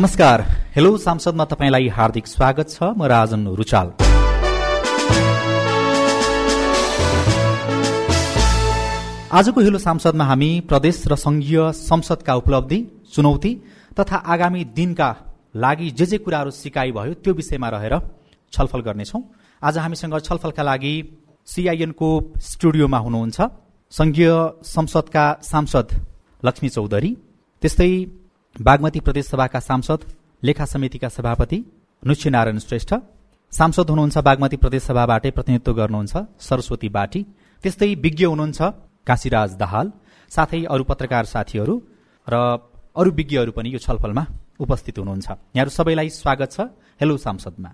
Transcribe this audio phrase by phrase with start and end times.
[0.00, 0.40] नमस्कार।
[0.74, 3.88] हेलो सांसदमा तपाईँलाई हार्दिक स्वागत छ। म राजन रुचाल।
[9.38, 12.78] आजको हेलो सांसदमा हामी प्रदेश र संघीय संसदका उपलब्धि
[13.12, 13.52] चुनौती
[14.00, 15.08] तथा आगामी दिनका
[15.54, 17.94] लागि जे जे कुराहरू सिकाइ भयो त्यो विषयमा रहेर
[18.52, 19.20] छलफल गर्नेछौ।
[19.62, 20.94] आज हामीसँग छलफलका लागि
[21.48, 22.08] सिआइएनको
[22.40, 23.38] स्टुडियोमा हुनुहुन्छ
[23.92, 24.30] संघीय
[24.64, 25.86] संसदका सांसद
[26.42, 27.12] लक्ष्मी चौधरी।
[27.62, 27.92] त्यस्तै
[28.56, 30.00] बागमती प्रदेश सभाका सांसद
[30.42, 31.58] लेखा समितिका सभापति
[32.02, 32.94] नारायण श्रेष्ठ
[33.52, 37.22] सांसद हुनुहुन्छ बागमती प्रदेश सभाबाटै प्रतिनिधित्व गर्नुहुन्छ सरस्वती बाटी
[37.64, 38.60] त्यस्तै विज्ञ हुनुहुन्छ
[39.06, 39.92] काशीराज दाहाल
[40.32, 41.74] साथै अरू पत्रकार साथीहरू
[42.28, 42.34] र
[42.96, 44.24] अरू विज्ञहरू पनि यो छलफलमा
[44.60, 46.60] उपस्थित हुनुहुन्छ। यहाँहरू सबैलाई स्वागत छ।
[47.00, 47.70] हेलो सांसदमा।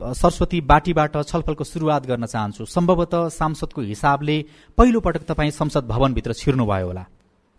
[0.00, 4.36] सरस्वती बाटीबाट छलफलको सुरुवात गर्न चाहन्छु। सम्भवतः सांसदको हिसाबले
[4.78, 7.04] पहिलो पटक तपाईँ संसद भवनभित्र छिर्नुभयो होला।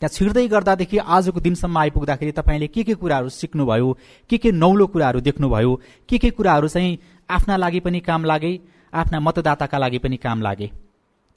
[0.01, 3.89] त्यहाँ छिर्दै गर्दादेखि आजको दिनसम्म आइपुग्दाखेरि तपाईँले के के कुराहरू सिक्नुभयो
[4.29, 5.75] के के नौलो कुराहरू देख्नुभयो
[6.09, 6.97] के के कुराहरू चाहिँ
[7.29, 8.51] आफ्ना लागि पनि काम लागे
[8.93, 10.67] आफ्ना मतदाताका लागि पनि काम लागे?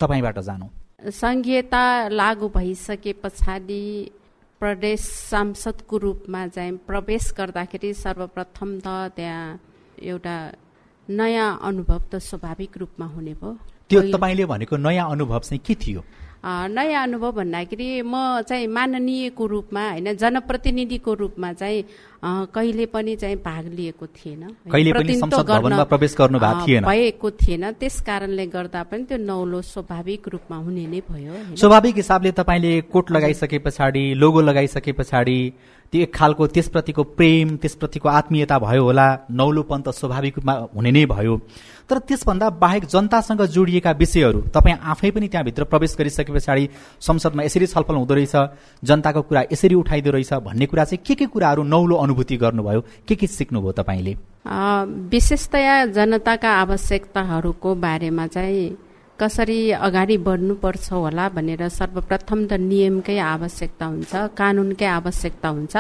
[0.00, 0.66] तपाईँबाट जानु।
[1.12, 3.84] सङ्घीयता लागू भइसके पछाडि
[4.60, 9.60] प्रदेश सांसदको रूपमा चाहिँ प्रवेश गर्दाखेरि सर्वप्रथम त त्यहाँ
[10.02, 10.36] एउटा
[11.08, 13.56] नयाँ अनुभव त स्वाभाविक रूपमा हुने भयो।
[13.90, 16.00] त्यो तपाईँले भनेको नयाँ अनुभव चाहिँ के थियो?
[16.44, 21.84] नयाँ अनुभव भन्दाखेरि म चाहिँ माननीयको रूपमा होइन जनप्रतिनिधिको रूपमा चाहिँ
[22.24, 24.42] कहिले पनि चाहिँ भाग लिएको थिएन।
[25.84, 31.32] प्रवेश गर्नु भएको थिएन। त्यस कारणले गर्दा पनि त्यो नौलो स्वाभाविक रूपमा हुने नै भयो
[31.56, 35.38] स्वाभाविक हिसाबले तपाईँले कोट लगाइसके पछाडि लोगो लगाइसके पछाडि
[35.92, 41.04] त्यो एक खालको त्यसप्रतिको प्रेम त्यसप्रतिको आत्मीयता भयो होला। नौलोपन त स्वाभाविक रूपमा हुने नै
[41.06, 41.36] भयो।
[41.90, 46.68] तर त्यसभन्दा बाहेक जनतासँग जोडिएका विषयहरू तपाईँ आफै पनि त्यहाँभित्र प्रवेश गरिसके पछाडि
[47.00, 48.34] संसदमा यसरी छलफल हुँदो रहेछ
[48.82, 53.14] जनताको कुरा यसरी उठाइदो रहेछ भन्ने कुरा चाहिँ के के कुराहरू नौलो अनुभूति गर्नुभयो। के
[53.14, 54.14] के सिक्नुभयो तपाईँले?
[55.10, 58.76] विशेषतया जनताका आवश्यकताहरूको बारेमा चाहिँ
[59.18, 65.74] कसरी अगाडि बढ्नुपर्छ होला भनेर सर्वप्रथम त नियमकै आवश्यकता हुन्छ कानुनकै आवश्यकता हुन्छ।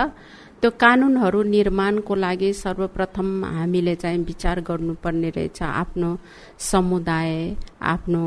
[0.60, 6.10] त्यो कानुनहरू निर्माणको लागि सर्वप्रथम हामीले चाहिँ विचार गर्नुपर्ने रहेछ आफ्नो
[6.58, 7.30] समुदाय
[7.82, 8.22] आफ्नो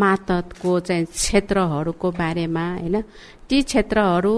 [0.00, 2.96] मातको चाहिँ क्षेत्रहरूको बारेमा होइन?
[3.48, 4.34] ती क्षेत्रहरू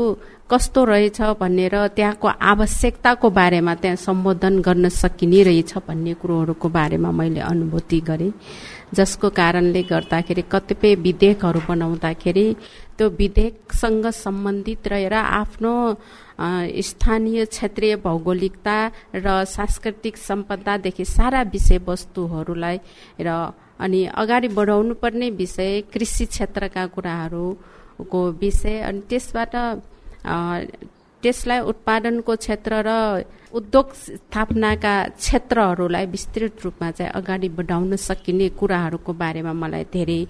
[0.53, 7.41] कस्तो रहेछ भनेर त्यहाँको आवश्यकताको बारेमा त्यहाँ सम्बोधन गर्न सकिने रहेछ भन्ने कुरोहरूको बारेमा मैले
[7.43, 8.33] अनुभूति गरेँ।
[8.95, 12.45] जसको कारणले गर्दाखेरि कतिपय विधेयकहरू बनाउँदाखेरि
[12.99, 15.73] त्यो विधेयकसँग सम्बन्धित रहेर आफ्नो
[16.83, 18.77] स्थानीय क्षेत्रीय भौगोलिकता
[19.17, 22.79] र सांस्कृतिक सम्पदादेखि सारा विषयवस्तुहरूलाई
[23.21, 23.29] र
[23.81, 29.57] अनि अगाडि बढाउनु पर्ने विषय कृषि क्षेत्रका कुराहरूको विषय अनि त्यसबाट
[30.25, 32.91] त्यसलाई उत्पादनको क्षेत्र र
[33.53, 40.21] उद्योग स्थापनाका क्षेत्रहरूलाई विस्तृत रूपमा चाहिँ अगाडि बढाउन सकिने कुराहरूको बारेमा मलाई धेरै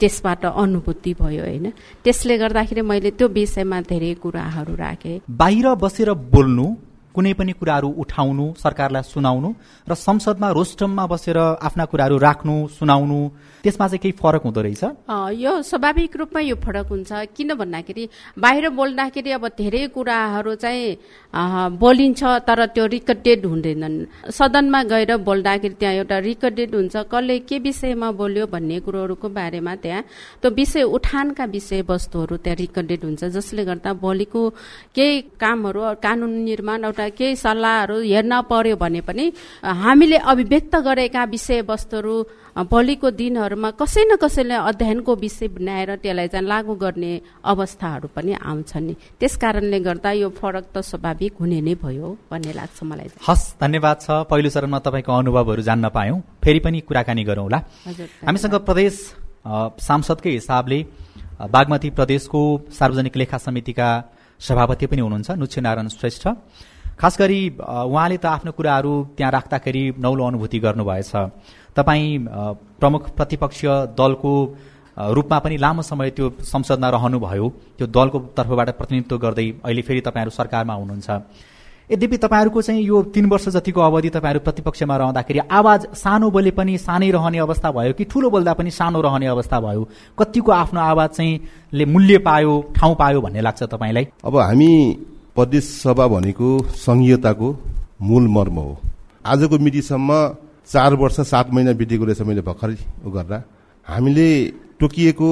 [0.00, 1.66] त्यसबाट अनुभूति भयो होइन।
[2.04, 6.66] त्यसले गर्दाखेरि मैले त्यो विषयमा धेरै कुराहरू राखेँ। बाहिर बसेर बोल्नु
[7.14, 9.48] कुनै पनि कुराहरू उठाउनु सरकारलाई सुनाउनु
[9.90, 13.18] र संसदमा रोस्टममा बसेर आफ्ना कुराहरू राख्नु सुनाउनु
[13.64, 14.84] त्यसमा चाहिँ केही फरक हुँदो रहेछ?
[15.36, 18.04] यो स्वाभाविक रूपमा यो फरक हुन्छ। किन भन्दाखेरि
[18.38, 23.96] बाहिर बोल्दाखेरि अब धेरै कुराहरू चाहिँ बोलिन्छ तर त्यो रिकर्डेड हुँदैनन्।
[24.32, 30.02] सदनमा गएर बोल्दाखेरि त्यहाँ एउटा रिकर्डेड हुन्छ। कसले के विषयमा बोल्यो भन्ने कुरोहरूको बारेमा त्यहाँ
[30.40, 34.40] त्यो विषय उठानका विषयवस्तुहरू त्यहाँ रिकर्डेड हुन्छ। जसले गर्दा भोलिको
[34.96, 39.24] केही कामहरू कानुन निर्माण केही सल्लाहहरू हेर्न पर्यो भने पनि
[39.62, 42.16] हामीले अभिव्यक्त गरेका विषयवस्तुहरू
[42.70, 47.12] भोलिको दिनहरूमा कसै न कसैले अध्ययनको विषय बनाएर त्यसलाई चाहिँ लागू गर्ने
[47.46, 52.52] अवस्थाहरू पनि आउँछ नि। त्यस कारणले गर्दा यो फरक त स्वाभाविक हुने नै भयो भन्ने
[52.52, 57.58] लाग्छ मलाई हस् धन्यवाद छ। पहिलो चरणमा तपाईँको अनुभवहरू जान्न पायौँ। फेरि पनि कुराकानी गरौँला
[58.26, 58.94] हामीसँग प्रदेश
[59.80, 60.78] सांसदकै हिसाबले
[61.40, 63.88] बागमती प्रदेशको सार्वजनिक लेखा समितिका
[64.40, 66.24] सभापति पनि हुनुहुन्छ नुच्छे नारायण श्रेष्ठ।
[67.00, 71.12] खास गरी उहाँले त आफ्नो कुराहरू त्यहाँ राख्दाखेरि नौलो अनुभूति गर्नुभएछ।
[71.76, 72.18] तपाईँ
[72.80, 74.32] प्रमुख प्रतिपक्षीय दलको
[75.16, 77.48] रूपमा पनि लामो समय त्यो संसदमा रहनुभयो।
[77.78, 81.10] त्यो दलको तर्फबाट प्रतिनिधित्व गर्दै अहिले फेरि तपाईँहरू सरकारमा हुनुहुन्छ।
[81.90, 86.76] यद्यपि तपाईँहरूको चाहिँ यो तिन वर्ष जतिको अवधि तपाईँहरू प्रतिपक्षमा रहँदाखेरि आवाज सानो बोले पनि
[86.78, 89.88] सानै रहने अवस्था भयो कि ठुलो बोल्दा पनि सानो रहने अवस्था भयो?
[90.18, 91.40] कतिको आफ्नो आवाज चाहिँ
[91.72, 94.04] ले मूल्य पायो ठाउँ पायो भन्ने लाग्छ तपाईँलाई?
[94.22, 94.70] अब हामी
[95.36, 97.48] प्रदेश सभा भनेको संघीयताको
[98.02, 98.78] मूल मर्म हो।
[99.26, 100.10] आजको मितिसम्म
[100.68, 103.38] चार वर्ष सात महिना बितेको रहेछ मैले भर्खरै गर्दा।
[103.88, 104.28] हामीले
[104.80, 105.30] तोकिएको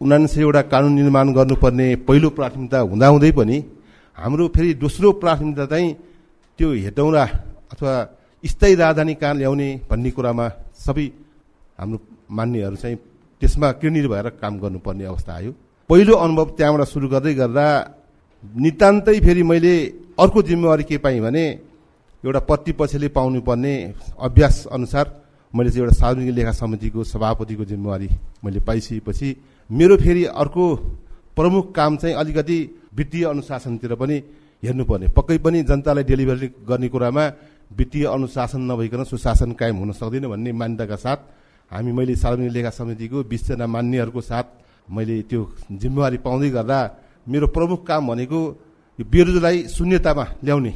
[0.00, 3.56] उनासयवटा कानुन निर्माण गर्नुपर्ने पहिलो प्राथमिकता हुँदाहुँदै पनि
[4.18, 5.88] हाम्रो फेरि दोस्रो प्राथमिकता चाहिँ
[6.58, 7.24] त्यो हेटौँडा
[7.72, 7.92] अथवा
[8.44, 10.46] स्थायी राजधानी कहाँ ल्याउने भन्ने कुरामा
[10.86, 11.06] सबै
[11.78, 11.98] हाम्रो
[12.30, 12.96] मान्नेहरू चाहिँ
[13.42, 15.52] त्यसमा किर्निर भएर काम गर्नुपर्ने अवस्था आयो।
[15.90, 17.66] पहिलो अनुभव त्यहाँबाट सुरु गर्दै गर्दा
[18.44, 19.74] नितान्तै फेरि मैले
[20.18, 21.44] अर्को जिम्मेवारी के पाएँ भने
[22.24, 23.74] एउटा पत्ती पछिले पाउनुपर्ने
[24.18, 25.06] अभ्यास अनुसार
[25.52, 28.08] मैले चाहिँ एउटा सार्वजनिक लेखा समितिको सभापतिको जिम्मेवारी
[28.44, 29.28] मैले पाइसकेपछि
[29.70, 30.64] मेरो फेरि अर्को
[31.36, 32.58] प्रमुख काम चाहिँ अलिकति
[32.94, 34.16] वित्तीय अनुशासनतिर पनि
[34.62, 37.24] हेर्नुपर्ने। पक्कै पनि जनतालाई डेलिभरी गर्ने कुरामा
[37.78, 41.18] वित्तीय अनुशासन नभइकन सुशासन कायम हुन सक्दैन भन्ने मान्यताका साथ
[41.70, 44.46] हामी मैले सार्वजनिक लेखा समितिको बिसजना मान्यहरूको साथ
[44.90, 45.40] मैले त्यो
[45.72, 46.78] जिम्मेवारी पाउँदै गर्दा
[47.28, 48.38] मेरो प्रमुख काम भनेको
[48.98, 50.72] यो बेरोजगारी शून्यतामा ल्याउने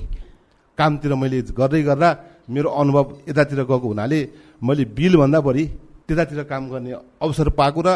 [0.78, 2.08] कामतिर मैले गर्दै गर्दा
[2.54, 4.20] मेरो अनुभव यतातिर गएको हुनाले
[4.62, 5.64] मैले बिलभन्दा बढी
[6.06, 6.92] त्यतातिर काम गर्ने
[7.24, 7.88] अवसर पाएको र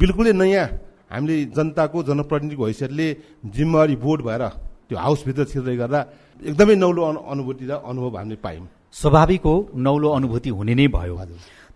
[0.00, 0.66] बिल्कुलै नयाँ
[1.12, 3.06] हामीले जनताको जनप्रतिनिधिको हैसियतले
[3.54, 4.44] जिम्मेवारी बोर्ड भएर
[4.88, 6.00] त्यो हाउसभित्र छिर्दै गर्दा
[6.42, 7.02] एकदमै नौलो
[7.32, 9.54] अनुभूति र अनुभव हामीले पायौँ। स्वाभाविक हो
[9.86, 11.14] नौलो अनुभूति हुने नै भयो।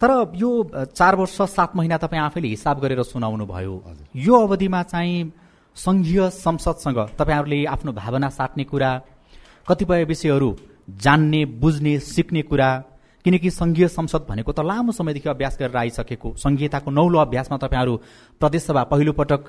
[0.01, 0.51] तर यो
[0.99, 3.75] चार वर्ष सात महिना तपाईँ आफैले हिसाब गरेर सुनाउनु भयो
[4.17, 5.33] यो अवधिमा चाहिँ
[5.77, 8.91] सङ्घीय संसदसँग तपाईँहरूले आफ्नो भावना साट्ने कुरा
[9.67, 10.51] कतिपय विषयहरू
[10.99, 12.71] जान्ने बुझ्ने सिक्ने कुरा
[13.25, 17.95] किनकि सङ्घीय संसद भनेको त लामो समयदेखि अभ्यास गरेर आइसकेको सङ्घीयताको नौलो अभ्यासमा तपाईँहरू
[18.41, 19.43] प्रदेशसभा पहिलोपटक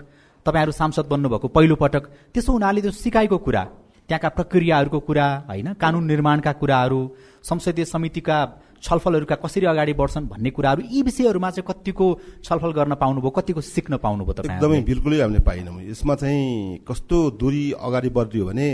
[0.45, 3.63] तपाईँहरू सांसद बन्नुभएको पहिलो पटक त्यसो हुनाले त्यो सिकाइको कुरा
[4.09, 6.99] त्यहाँका प्रक्रियाहरूको कुरा होइन कानुन निर्माणका कुराहरू
[7.43, 8.37] संसदीय समितिका
[8.85, 12.05] छलफलहरूका कसरी अगाडि बढ्छन् भन्ने कुराहरू यी विषयहरूमा चाहिँ कतिको
[12.45, 17.65] छलफल गर्न पाउनुभयो कतिको सिक्न पाउनुभयो तपाईँ एकदमै बिल्कुलै हामीले पाइनौँ यसमा चाहिँ कस्तो दूरी
[17.87, 18.69] अगाडि बढिदियो भने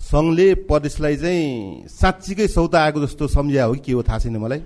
[0.00, 4.60] सङ्घले प्रदेशलाई चाहिँ साँच्चीकै सौता आएको जस्तो सम्झ्या हो कि के हो थाहा छैन मलाई।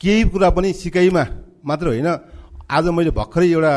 [0.00, 1.24] केही कुरा पनि सिकाइमा
[1.66, 2.08] मात्र होइन।
[2.70, 3.74] आज मैले भर्खरै एउटा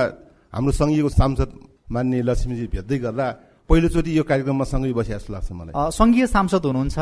[0.53, 1.49] हाम्रो सङ्घीयको सांसद
[1.91, 3.27] मान्य लक्ष्मीजी भेट्दै गर्दा
[3.69, 6.97] पहिलोचोटि यो कार्यक्रममा सँगै बसे जस्तो लाग्छ मलाई। सङ्घीय सांसद हुनुहुन्छ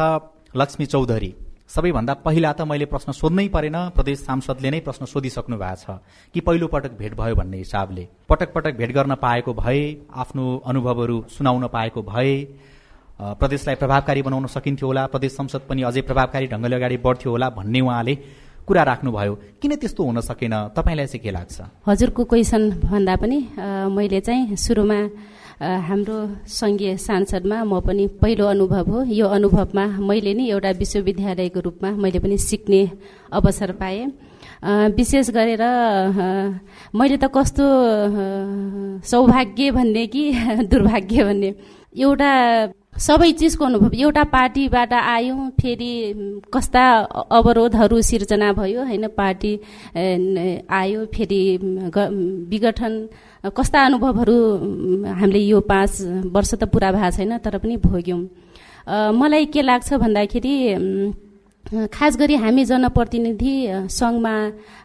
[0.56, 1.32] लक्ष्मी चौधरी।
[1.69, 6.01] सबैभन्दा पहिला त मैले प्रश्न सोध्नै परेन प्रदेश सांसदले नै प्रश्न सोधिसक्नु भएको छ
[6.33, 11.18] कि पहिलो पटक भेट भयो भन्ने हिसाबले। पटक पटक भेट गर्न पाएको भए आफ्नो अनुभवहरू
[11.30, 12.33] सुनाउन पाएको भए
[13.38, 17.80] प्रदेशलाई प्रभावकारी बनाउन सकिन्थ्यो होला प्रदेश संसद पनि अझै प्रभावकारी ढङ्गले अगाडि बढ्थ्यो होला भन्ने
[17.81, 18.15] उहाँले
[18.65, 20.54] कुरा राख्नुभयो। किन त्यस्तो हुन सकेन?
[20.74, 21.57] तपाईँलाई चाहिँ के लाग्छ?
[21.86, 23.38] हजुरको क्वेसन भन्दा पनि
[23.94, 25.00] मैले चाहिँ सुरुमा
[25.60, 26.18] हाम्रो
[26.48, 32.20] सङ्घीय सांसदमा म पनि पहिलो अनुभव हो। यो अनुभवमा मैले नि एउटा विश्वविद्यालयको रूपमा मैले
[32.24, 32.82] पनि सिक्ने
[33.36, 34.08] अवसर पाएँ।
[34.96, 35.64] विशेष गरेर
[36.96, 37.66] मैले त कस्तो
[39.04, 40.24] सौभाग्य भन्ने कि
[40.72, 41.50] दुर्भाग्य भन्ने।
[41.92, 42.32] एउटा
[43.00, 45.92] सबै चिजको अनुभव एउटा पार्टीबाट आयौँ फेरि
[46.54, 46.84] कस्ता
[47.31, 49.54] अवरोधहरू सिर्जना भयो होइन पार्टी
[50.80, 51.42] आयो फेरि
[52.51, 52.94] विघटन
[53.57, 54.38] कस्ता अनुभवहरू
[55.16, 55.92] हामीले यो पाँच
[56.36, 58.22] वर्ष त पुरा भएको छैन तर पनि भोग्यौँ।
[59.16, 60.56] मलाई के लाग्छ भन्दाखेरि
[61.69, 63.54] खास गरी हामी जनप्रतिनिधि
[63.94, 64.33] सङ्घमा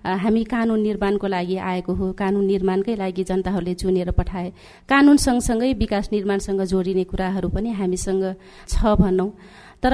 [0.04, 4.52] हामी कानुन निर्माणको लागि आएको हो। कानुन निर्माणकै लागि जनताहरूले चुनेर पठाए।
[4.88, 8.24] कानुन सँगसँगै विकास निर्माणसँग जोडिने कुराहरू पनि हामीसँग
[8.68, 9.30] छ भनौँ।
[9.80, 9.92] तर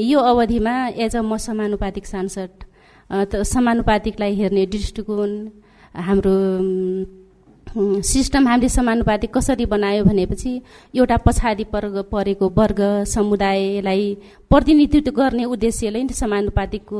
[0.00, 5.30] यो अवधिमा एज अ म समानुपातिक सांसद समानुपातिकलाई हेर्ने दृष्टिकोण
[5.92, 6.36] हाम्रो
[7.74, 10.50] सिस्टम हामीले समानुपातिक कसरी बनायो भनेपछि
[10.94, 14.06] एउटा पछाडि पर्ग परेको वर्ग समुदायलाई
[14.50, 16.98] प्रतिनिधित्व गर्ने उद्देश्यले नै समानुपातिकको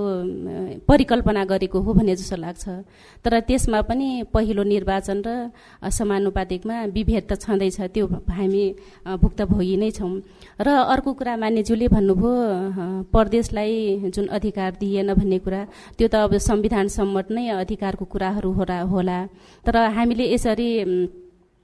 [0.89, 2.65] परिकल्पना गरेको हो भन्ने जस्तो लाग्छ।
[3.23, 5.29] तर त्यसमा पनि पहिलो निर्वाचन र
[5.91, 8.65] समानुपातिकमा विभेद त छँदैछ त्यो हामी
[9.23, 10.11] भुक्तभोगी नै छौँ।
[10.59, 12.35] र अर्को कुरा मान्यज्यूले भन्नुभयो
[13.15, 15.63] प्रदेशलाई जुन अधिकार दिएन भन्ने कुरा
[15.99, 18.51] त्यो त अब संविधान सम्मत नै अधिकारको कुराहरू
[18.91, 19.19] होला।
[19.67, 20.64] तर हामीले यसरी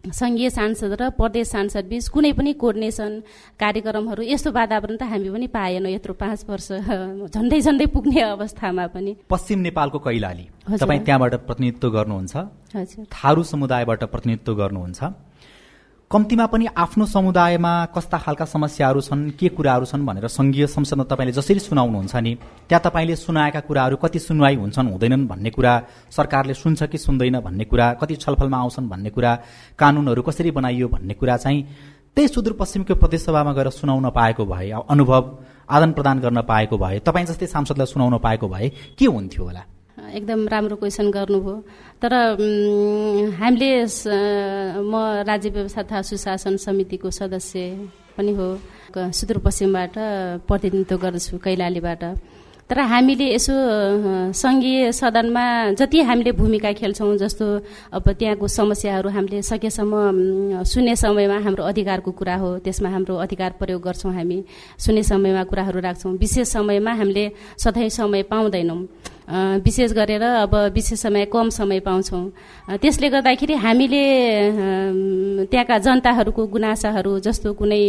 [0.05, 3.13] सङ्घीय सांसद र प्रदेश सांसद बीच कुनै पनि कोर्डिनेसन
[3.61, 6.69] कार्यक्रमहरू यस्तो वातावरण त हामी पनि पाएनौँ यत्रो पाँच वर्ष
[7.37, 10.45] झन्डै झन्डै पुग्ने अवस्थामा पनि। पश्चिम नेपालको कैलाली।
[10.81, 12.35] तपाईँ त्यहाँबाट प्रतिनिधित्व गर्नुहुन्छ।
[13.13, 15.01] थारू समुदायबाट प्रतिनिधित्व गर्नुहुन्छ।
[16.11, 21.33] कम्तीमा पनि आफ्नो समुदायमा कस्ता खालका समस्याहरू छन् के कुराहरू छन् भनेर सङ्घीय संसदमा तपाईँले
[21.33, 22.35] जसरी सुनाउनुहुन्छ नि
[22.69, 25.75] त्यहाँ तपाईँले सुनाएका कुराहरू कति सुनवाई हुन्छन् हुँदैनन् भन्ने कुरा
[26.11, 29.39] सरकारले सुन्छ कि सुन्दैन भन्ने कुरा कति छलफलमा आउँछन् भन्ने कुरा
[29.79, 31.63] कानुनहरू कसरी बनाइयो भन्ने कुरा चाहिँ
[32.17, 35.37] त्यही सुदूरपश्चिमको प्रदेशसभामा गएर सुनाउन पाएको भए अनुभव
[35.71, 39.63] आदान प्रदान गर्न पाएको भए तपाईँ जस्तै सांसदलाई सुनाउन पाएको भए के हुन्थ्यो होला?
[40.17, 41.55] एकदम राम्रो क्वेसन गर्नुभयो।
[42.03, 42.13] तर
[43.41, 43.71] हामीले
[44.83, 44.93] म
[45.29, 47.59] राज्य व्यवस्था तथा सुशासन समितिको सदस्य
[48.19, 48.49] पनि हो
[48.97, 49.95] सुदूरपश्चिमबाट
[50.49, 52.05] प्रतिनिधित्व गर्दछु कैलालीबाट।
[52.71, 53.55] तर हामीले यसो
[54.31, 57.47] सङ्घीय सदनमा जति हामीले भूमिका खेल्छौँ जस्तो
[57.99, 63.83] अब त्यहाँको समस्याहरू हामीले सकेसम्म सुन्ने समयमा हाम्रो अधिकारको कुरा हो त्यसमा हाम्रो अधिकार प्रयोग
[63.83, 64.39] गर्छौँ हामी।
[64.79, 67.25] सुन्ने समयमा कुराहरू राख्छौँ। विशेष समयमा हामीले
[67.59, 68.81] सधैँ समय पाउँदैनौँ।
[69.65, 72.25] विशेष गरेर अब विशेष समय कम समय पाउँछौँ।
[72.83, 74.05] त्यसले गर्दाखेरि हामीले
[75.51, 77.83] त्यहाँका जनताहरूको गुनासाहरू जस्तो कुनै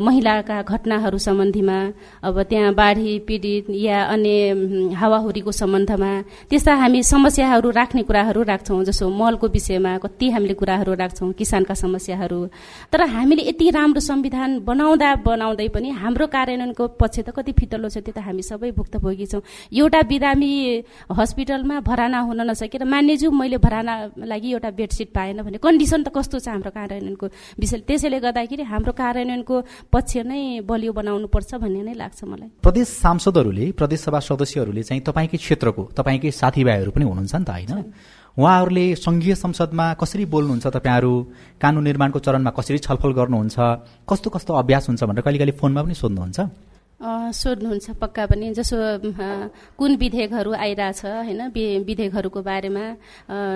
[0.00, 1.78] महिलाका घटनाहरू सम्बन्धीमा
[2.22, 6.12] अब त्यहाँ बाढी पीडित या अन्य हावाहुरीको सम्बन्धमा
[6.50, 12.40] त्यस्ता हामी समस्याहरू राख्ने कुराहरू राख्छौँ जस्तो मलको विषयमा कति हामीले कुराहरू राख्छौँ किसानका समस्याहरू।
[12.92, 17.98] तर हामीले यति राम्रो संविधान बनाउँदा बनाउँदै पनि हाम्रो कार्यान्वयनको पक्ष त कति फितलो छ
[17.98, 20.52] त्यो त हामी सबै भुक्तभोगी छौँ। एउटा बिरामी
[21.18, 26.38] हस्पिटलमा भराना हुन नसकेर मान्यज्यू मैले भराना लागि एउटा बेडसिट पाएन भने कन्डिसन त कस्तो
[26.38, 27.26] छ हाम्रो कार्यान्वयनको
[27.60, 29.56] विषय त्यसैले गर्दाखेरि हाम्रो कार्यान्वयनको
[29.92, 35.38] पक्ष नै बलियो बनाउनु पर्छ भन्ने नै लाग्छ मलाई। प्रदेश सांसदहरूले प्रदेशसभा सदस्यहरूले चाहिँ तपाईँकै
[35.44, 37.92] क्षेत्रको तपाईँकै साथीभाइहरू पनि हुनुहुन्छ नि त होइन?
[38.38, 41.12] उहाँहरूले सङ्घीय संसदमा कसरी बोल्नुहुन्छ तपाईँहरू?
[41.60, 43.56] कानुन निर्माणको चरणमा कसरी छलफल गर्नुहुन्छ?
[44.08, 46.38] कस्तो कस्तो अभ्यास हुन्छ भनेर कहिले कहिले फोनमा पनि सोध्नुहुन्छ?
[47.00, 48.76] सोध्नुहुन्छ पक्का पनि। जसो
[49.78, 51.40] कुन विधेयकहरू आइरहेछ होइन
[51.88, 52.84] विधेयकहरूको बारेमा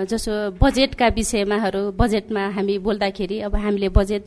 [0.09, 4.25] जसो बजेटका विषयमाहरू बजेटमा हामी बोल्दाखेरि अब हामीले बजेट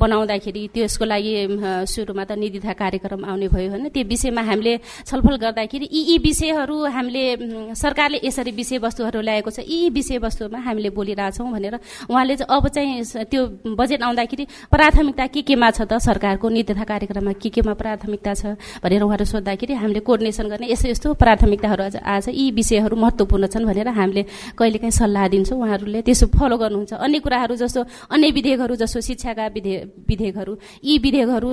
[0.00, 1.32] बनाउँदाखेरि त्यसको लागि
[1.92, 6.76] सुरुमा त निधिथा कार्यक्रम आउने भयो होइन। त्यो विषयमा हामीले छलफल गर्दाखेरि यी यी विषयहरू
[6.96, 7.24] हामीले
[7.76, 11.74] सरकारले यसरी विषयवस्तुहरू ल्याएको छ यी विषयवस्तुमा हामीले बोलिरहेछौँ भनेर
[12.08, 17.32] उहाँले चाहिँ अब चाहिँ त्यो बजेट आउँदाखेरि प्राथमिकता के केमा छ त सरकारको निधिथा कार्यक्रममा
[17.36, 21.96] के केमा प्राथमिक प्राथमिकता छ। भनेर उहाँहरू सोद्धाखेरि हामीले कोर्डिनेसन गर्ने यस्तो यस्तो प्राथमिकताहरू आज
[21.98, 24.22] आज यी विषयहरू महत्त्वपूर्ण छन् भनेर हामीले
[24.54, 30.06] कहिलेकाहीँ सल्लाह दिन्छौँ उहाँहरूले। त्यसो फलो गर्नुहुन्छ। अन्य कुराहरू जस्तो अन्य विधेयकहरू जस्तो शिक्षाका विधेयक
[30.08, 30.52] विधेयकहरू।
[30.84, 31.50] यी विधेयकहरू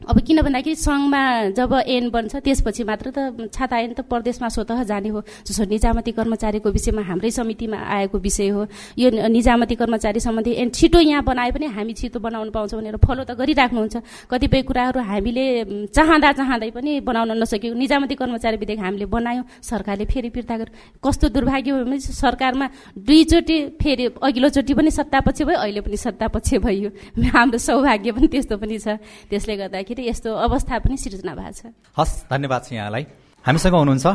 [0.00, 4.72] अब किन भन्दाखेरि सङ्घमा जब एन बन्छ त्यसपछि मात्र त छाता ऐन त प्रदेशमा स्वत
[4.88, 8.64] जाने हो। जस्तो निजामती कर्मचारीको विषयमा हाम्रै समितिमा आएको विषय हो।
[8.96, 13.28] यो निजामती कर्मचारी सम्बन्धी एन छिटो यहाँ बनाए पनि हामी छिटो बनाउनु पाउँछौँ भनेर फलो
[13.28, 15.44] त गरिराख्नुहुन्छ। कतिपय कुराहरू हामीले
[15.92, 21.28] चाहँदा चाहँदै पनि बनाउन नसकेको निजामती कर्मचारी विधेयक हामीले बनायौँ सरकारले फेरि फिर्ता गर्यो। कस्तो
[21.28, 22.66] दुर्भाग्य भयो भने सरकारमा
[22.96, 26.88] दुईचोटि फेरि अघिल्लोचोटि पनि सत्तापक्ष भयो अहिले पनि सत्तापक्ष भयो।
[27.36, 28.96] हाम्रो सौभाग्य पनि त्यस्तो पनि छ।
[29.28, 33.04] त्यसले गर्दाखेरि गर्दाखेरि यस्तो अवस्था पनि सिर्जना भएको छ। हस् धन्यवाद छ यहाँलाई।
[33.44, 34.06] हामीसँग हुनुहुन्छ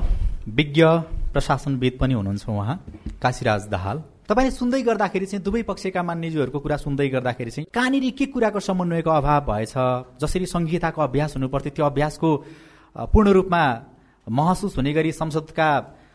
[0.47, 0.83] विज्ञ
[1.35, 2.75] प्रशासनविद पनि हुनुहुन्छ उहाँ
[3.19, 8.25] काशीराज दाहाल। तपाईँले सुन्दै गर्दाखेरि चाहिँ दुवै पक्षका मान्यज्यूहरूको कुरा सुन्दै गर्दाखेरि चाहिँ कहाँनिर के
[8.31, 9.73] कुराको समन्वयको अभाव भएछ
[10.23, 12.29] जसरी संहिताको अभ्यास हुनुपर्थ्यो त्यो अभ्यासको
[13.11, 13.63] पूर्ण रूपमा
[14.27, 15.67] महसुस हुने गरी संसदका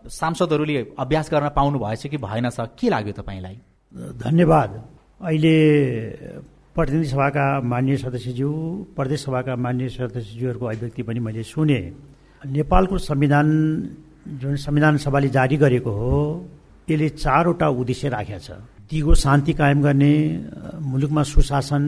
[0.08, 2.64] सांसदहरूले अभ्यास गर्न पाउनु भएछ कि भएन छ?
[2.80, 3.56] के लाग्यो तपाईँलाई?
[4.24, 4.70] धन्यवाद।
[5.20, 5.56] अहिले
[6.80, 8.50] प्रतिनिधि सभाका मान्य सदस्यज्यू
[8.96, 11.80] प्रदेश सभाका मान्य सदस्यज्यूहरूको अभिव्यक्ति पनि मैले सुने।
[12.42, 13.48] नेपालको संविधान
[14.40, 16.16] जुन संविधान सभाले जारी गरेको हो
[16.88, 18.50] यसले चारवटा उद्देश्य राखेको छ।
[18.88, 20.14] दिगो शान्ति कायम गर्ने
[20.80, 21.84] मुलुकमा सुशासन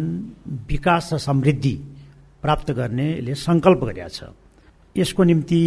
[0.69, 1.75] विकास र समृद्धि
[2.43, 4.29] प्राप्त गर्ने यसले सङ्कल्प गरेका छ।
[4.97, 5.61] यसको निम्ति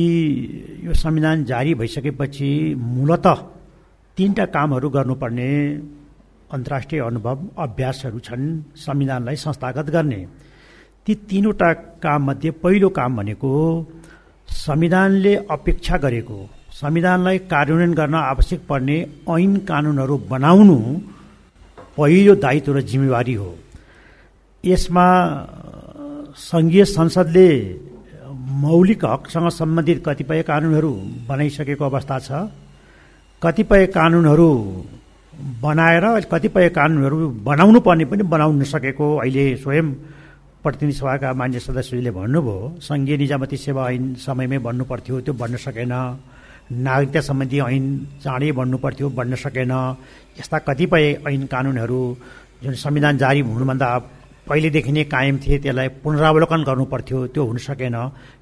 [0.86, 3.28] यो संविधान जारी भइसकेपछि मूलत
[4.18, 5.52] तिनवटा कामहरू गर्नुपर्ने
[6.56, 8.46] अन्तर्राष्ट्रिय अनुभव अभ्यासहरू छन्
[8.78, 10.22] संविधानलाई संस्थागत गर्ने।
[11.08, 11.70] ती तिनवटा
[12.04, 13.52] काममध्ये पहिलो काम भनेको
[14.66, 16.38] संविधानले अपेक्षा गरेको
[16.74, 18.98] संविधानलाई कार्यान्वयन गर्न आवश्यक पर्ने
[19.32, 20.78] ऐन कानुनहरू बनाउनु
[21.98, 23.50] पहिलो दायित्व र जिम्मेवारी हो।
[24.64, 25.08] यसमा
[26.42, 27.50] सङ्घीय संसदले
[28.64, 30.92] मौलिक हकसँग सम्बन्धित कतिपय कानुनहरू
[31.30, 32.30] बनाइसकेको अवस्था छ।
[33.42, 34.50] कतिपय कानुनहरू
[35.62, 39.88] बनाएर कतिपय कानुनहरू बनाउनु पर्ने पनि बनाउन नसकेको अहिले स्वयं
[40.64, 45.94] प्रतिनिधि सभाका मान्य सदस्यले भन्नुभयो सङ्घीय निजामती सेवा ऐन समयमै बन्नु पर्थ्यो त्यो बन्न सकेन।
[46.72, 47.86] नागरिकता सम्बन्धी ऐन
[48.24, 49.72] चाँडै बन्नु पर्थ्यो बन्न सकेन।
[50.40, 52.02] यस्ता कतिपय ऐन कानुनहरू
[52.64, 53.90] जुन संविधान जारी हुनुभन्दा
[54.50, 57.96] पहिलेदेखि नै कायम थिए त्यसलाई पुनरावलोकन गर्नु पर्थ्यो त्यो हुन सकेन।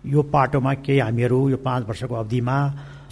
[0.06, 2.58] यो पाटोमा केही हामीहरू यो पाँच वर्षको अवधिमा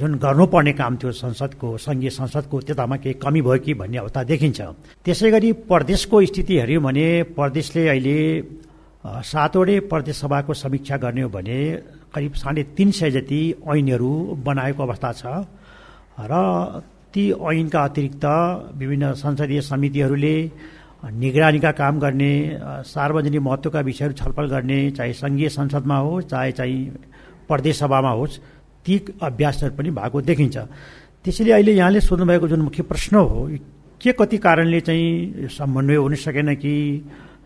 [0.01, 4.59] जुन गर्नुपर्ने काम थियो संसदको सङ्घीय संसदको त्यतामा केही कमी भयो कि भन्ने अवस्था देखिन्छ।
[5.05, 8.17] त्यसै गरी प्रदेशको स्थिति हेऱ्यौँ भने प्रदेशले अहिले
[9.03, 11.59] सातवटै प्रदेश सभाको समीक्षा गर्ने हो भने
[12.13, 15.23] करिब साढे तिन सय जति ऐनहरू बनाएको अवस्था छ
[16.23, 16.33] र
[17.13, 18.25] ती ऐनका अतिरिक्त
[18.77, 20.35] विभिन्न संसदीय समितिहरूले
[21.03, 22.33] निगरानीका काम गर्ने
[22.87, 26.79] सार्वजनिक महत्त्वका विषयहरू छलफल गर्ने चाहे सङ्घीय संसदमा होस् चाहे चाहिँ
[27.47, 28.39] प्रदेश सभामा होस्
[28.85, 30.57] ती अभ्यासहरू पनि भएको देखिन्छ।
[31.23, 33.49] त्यसैले अहिले यहाँले सोध्नुभएको जुन मुख्य प्रश्न हो
[34.01, 36.73] के कति कारणले चाहिँ समन्वय हुन सकेन कि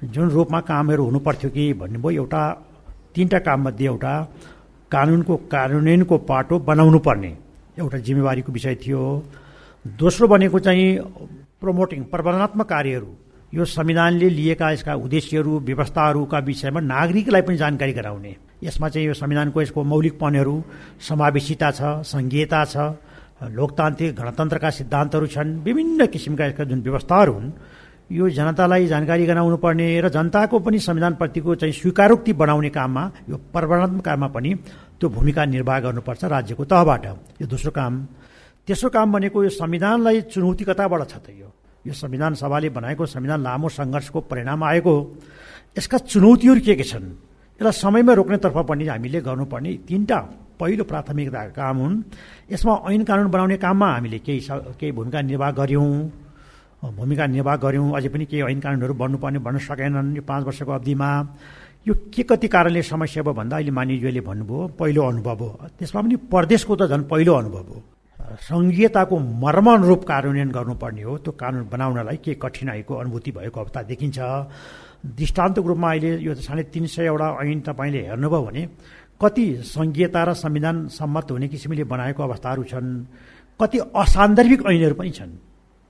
[0.03, 2.41] जुन रूपमा कामहरू हुनु पर्थ्यो कि भन्नुभयो एउटा
[3.15, 4.13] तिनवटा काममध्ये एउटा
[4.91, 7.31] कानुनको कार्यान्वयनको पाटो बनाउनु पर्ने
[7.79, 9.01] एउटा जिम्मेवारीको विषय थियो।
[9.99, 10.87] दोस्रो भनेको चाहिँ
[11.61, 13.09] प्रमोटिङ प्रबन्धनात्मक कार्यहरू।
[13.53, 19.61] यो संविधानले लिएका यसका उद्देश्यहरू व्यवस्थाहरूका विषयमा नागरिकलाई पनि जानकारी गराउने। यसमा चाहिँ यो संविधानको
[19.61, 20.55] यसको मौलिक पणहरू
[21.07, 21.81] समावेशिता छ
[22.11, 22.75] सङ्घीयता छ
[23.57, 27.51] लोकतान्त्रिक गणतन्त्रका सिद्धान्तहरू छन् विभिन्न किसिमका यसका जुन व्यवस्थाहरू हुन्
[28.11, 34.03] यो जनतालाई जानकारी गराउनु पर्ने र जनताको पनि संविधानप्रतिको चाहिँ स्वीकारोक्ति बनाउने काममा यो प्रवर्णात्मक
[34.05, 34.51] काममा पनि
[35.01, 37.05] त्यो भूमिका निर्वाह गर्नुपर्छ राज्यको तहबाट।
[37.41, 37.93] यो दोस्रो काम।
[38.67, 41.49] तेस्रो काम भनेको यो संविधानलाई चुनौती कताबाट छ त यो
[41.85, 44.93] यो संविधान सभाले बनाएको संविधान लामो सङ्घर्षको परिणाम आएको
[45.77, 47.34] यसका चुनौतीहरू के के छन्?
[47.55, 50.19] यसलाई समयमा रोक्नेतर्फ पनि हामीले गर्नुपर्ने तिनवटा
[50.59, 51.95] पहिलो प्राथमिकता काम हुन्।
[52.51, 54.39] यसमा ऐन कानुन बनाउने काममा हामीले केही
[54.79, 55.89] केही भूमिका निर्वाह गऱ्यौँ।
[56.83, 61.09] भूमिका निर्वाह गऱ्यौँ। अझै पनि केही ऐन कानुनहरू बन्नुपर्ने भन्न सकेनन् यो पाँच वर्षको अवधिमा।
[61.87, 66.15] यो के कति कारणले समस्या भयो भन्दा अहिले मानिज्यूले भन्नुभयो पहिलो अनुभव हो। त्यसमा पनि
[66.27, 67.79] परदेशको त झन् पहिलो अनुभव हो।
[68.41, 74.19] सङ्घीयताको मर्मनुरूप कार्यान्वयन गर्नुपर्ने हो। त्यो कानुन बनाउनलाई के कठिनाइको अनुभूति भएको अवस्था देखिन्छ।
[75.17, 78.63] दृष्टान्तको रूपमा अहिले यो साढे तिन सयवटा ऐन तपाईँले हेर्नुभयो भने
[79.21, 82.89] कति सङ्घीयता र संविधान सम्मत हुने किसिमले बनाएको अवस्थाहरू छन्
[83.59, 85.31] कति असान्दर्भिक ऐनहरू पनि छन्।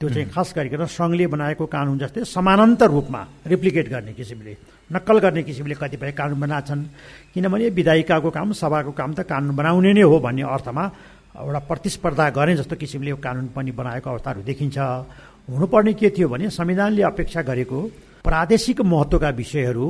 [0.01, 4.53] त्यो चाहिँ खास गरिकन सङ्घले बनाएको कानुन जस्तै समानान्तर रूपमा रिप्लिकेट गर्ने किसिमले
[4.91, 6.83] नक्कल गर्ने किसिमले कतिपय कानुन बनाएको छन्
[7.33, 10.83] किनभने विधायिकाको काम सभाको काम त कानुन बनाउने नै हो भन्ने अर्थमा
[11.35, 14.77] एउटा प्रतिस्पर्धा गर्ने जस्तो किसिमले यो कानुन पनि बनाएको अवस्थाहरू देखिन्छ।
[15.47, 17.79] हुनुपर्ने के थियो भने संविधानले अपेक्षा गरेको
[18.23, 19.85] प्रादेशिक महत्त्वका विषयहरू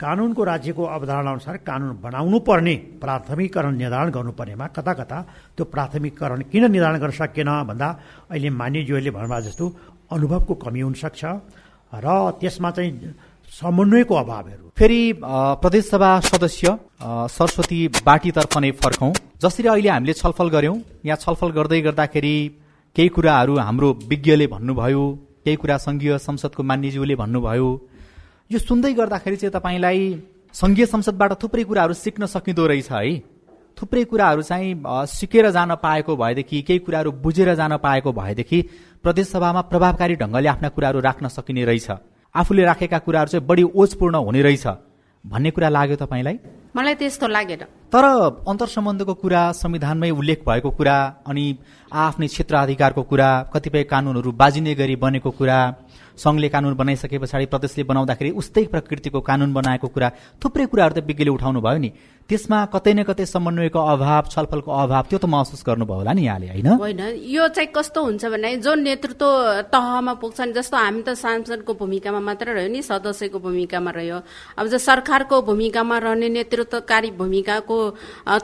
[0.00, 5.18] कानुनको राज्यको अवधारणा अनुसार कानुन बनाउनु पर्ने प्राथमिकरण निर्धारण गर्नुपर्नेमा कता कता
[5.56, 7.88] त्यो प्राथमिकरण किन निर्धारण गर्न सकिएन भन्दा
[8.30, 9.66] अहिले मान्यज्यूहरूले भन्नुभएको जस्तो
[10.10, 11.22] अनुभवको कमी हुनसक्छ
[11.92, 12.06] र
[12.40, 12.92] त्यसमा चाहिँ
[13.50, 15.00] समन्वयको अभावहरू। फेरि
[15.62, 16.76] प्रदेशसभा सदस्य
[17.30, 22.36] सरस्वती बाटीतर्फ नै फर्कौँ। जसरी अहिले हामीले छलफल गऱ्यौँ यहाँ छलफल गर्दै गर्दाखेरि
[22.96, 25.02] केही कुराहरू हाम्रो विज्ञले भन्नुभयो
[25.44, 27.68] केही कुरा सङ्घीय संसदको मान्यज्यूले भन्नुभयो।
[28.52, 30.00] यो सुन्दै गर्दाखेरि चाहिँ तपाईँलाई
[30.54, 33.18] सङ्घीय संसदबाट थुप्रै कुराहरू सिक्न सकिँदो रहेछ है।
[33.78, 34.70] थुप्रै कुराहरू चाहिँ
[35.08, 38.58] सिकेर जान पाएको भएदेखि केही कुराहरू बुझेर जान पाएको भएदेखि
[39.04, 41.90] प्रदेशसभामा प्रभावकारी ढङ्गले आफ्ना कुराहरू राख्न सकिने रहेछ।
[42.34, 44.66] आफूले राखेका कुराहरू चाहिँ बढी ओजपूर्ण हुने रहेछ
[45.24, 46.36] भन्ने कुरा लाग्यो तपाईँलाई?
[46.76, 47.62] मलाई त्यस्तो लागेन।
[47.92, 48.04] तर
[48.46, 51.44] अन्तर्सम्बन्धको कुरा संविधानमै उल्लेख भएको कुरा अनि
[51.92, 55.58] आफ्नै क्षेत्र अधिकारको कुरा कतिपय कानुनहरू बाजिने गरी बनेको कुरा
[56.16, 60.08] सङ्घले कानुन बनाइसके पछाडि प्रदेशले बनाउँदाखेरि उस्तै प्रकृतिको कानुन बनाएको कुरा
[60.40, 61.90] थुप्रै कुराहरू त विज्ञले उठाउनु भयो नि।
[62.30, 66.46] त्यसमा कतै न कतै समन्वयको अभाव छलफलको अभाव त्यो त महसुस गर्नुभयो होला नि यहाँले
[66.54, 66.68] होइन?
[66.78, 69.26] होइन यो चाहिँ कस्तो हुन्छ भने जो नेतृत्व
[69.74, 74.18] तहमा पुग्छन् जस्तो हामी त सांसदको भूमिकामा मात्र रह्यो नि सदस्यको भूमिकामा रह्यो।
[74.58, 77.78] अब जो सरकारको भूमिकामा रहने नेतृत्वकारी भूमिकाको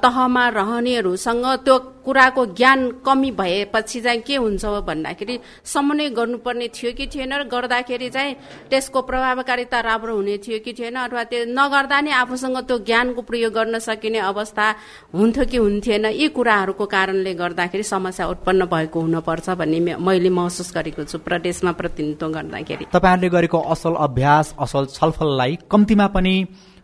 [0.02, 7.06] तहमा रहनेहरूसँग त्यो कुराको ज्ञान कमी भएपछि चाहिँ के हुन्छ भन्दाखेरि समन्वय गर्नुपर्ने थियो कि
[7.06, 8.34] थिएन र गर्दाखेरि चाहिँ
[8.70, 13.52] त्यसको प्रभावकारिता राम्रो हुने थियो कि थिएन अथवा त्यो नगर्दा नै आफूसँग त्यो ज्ञानको प्रयोग
[13.52, 14.66] गर्न सकिने अवस्था
[15.14, 21.04] हुन्थ्यो कि हुन्थेन यी कुराहरूको कारणले गर्दाखेरि समस्या उत्पन्न भएको हुनुपर्छ भन्ने मैले महसुस गरेको
[21.04, 26.34] छु प्रदेशमा प्रतिनिधित्व गर्दाखेरि। तपाईँहरूले गरेको असल अभ्यास असल छलफललाई कम्तीमा पनि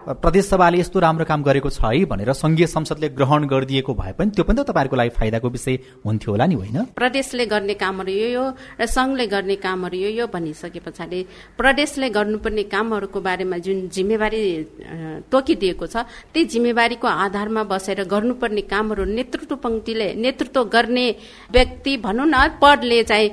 [0.02, 4.44] प्रदेशसभाले यस्तो राम्रो काम गरेको छ है भनेर संघीय संसदले ग्रहण गरिदिएको भए पनि त्यो
[4.44, 6.78] पनि त तपाईँहरूको लागि फाइदाको विषय हुन्थ्यो होला नि होइन?
[6.92, 8.44] प्रदेशले गर्ने कामहरू यो यो
[8.80, 11.20] र संघले गर्ने कामहरू यो यो भनिसके पछाडि
[11.56, 14.42] प्रदेशले गर्नुपर्ने कामहरूको बारेमा जुन जिम्मेवारी
[15.30, 15.96] तोकिदिएको छ
[16.34, 21.06] त्यही जिम्मेवारीको आधारमा बसेर गर्नुपर्ने कामहरू नेतृत्व पङ्क्तिले नेतृत्व गर्ने
[21.52, 23.28] व्यक्ति भनौँ न पदले चाहिँ